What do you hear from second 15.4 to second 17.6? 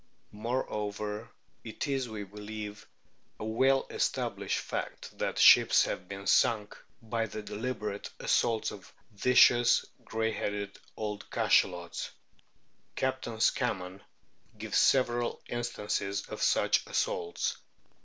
instances of such assaults.